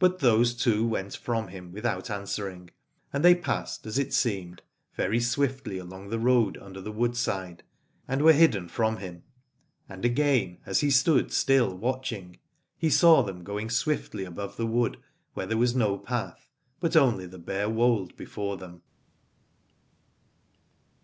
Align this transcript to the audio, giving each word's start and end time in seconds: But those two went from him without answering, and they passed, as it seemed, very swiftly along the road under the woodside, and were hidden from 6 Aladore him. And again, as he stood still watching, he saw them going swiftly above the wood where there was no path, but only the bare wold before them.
But 0.00 0.18
those 0.18 0.52
two 0.52 0.84
went 0.84 1.14
from 1.16 1.46
him 1.46 1.70
without 1.70 2.10
answering, 2.10 2.70
and 3.12 3.24
they 3.24 3.36
passed, 3.36 3.86
as 3.86 4.00
it 4.00 4.12
seemed, 4.12 4.62
very 4.96 5.20
swiftly 5.20 5.78
along 5.78 6.08
the 6.08 6.18
road 6.18 6.58
under 6.60 6.80
the 6.80 6.90
woodside, 6.90 7.62
and 8.08 8.20
were 8.20 8.32
hidden 8.32 8.66
from 8.68 8.94
6 8.94 8.98
Aladore 8.98 9.06
him. 9.08 9.22
And 9.88 10.04
again, 10.04 10.58
as 10.66 10.80
he 10.80 10.90
stood 10.90 11.30
still 11.30 11.72
watching, 11.72 12.40
he 12.76 12.90
saw 12.90 13.22
them 13.22 13.44
going 13.44 13.70
swiftly 13.70 14.24
above 14.24 14.56
the 14.56 14.66
wood 14.66 14.96
where 15.34 15.46
there 15.46 15.56
was 15.56 15.76
no 15.76 15.96
path, 15.96 16.48
but 16.80 16.96
only 16.96 17.26
the 17.26 17.38
bare 17.38 17.68
wold 17.70 18.16
before 18.16 18.56
them. 18.56 18.82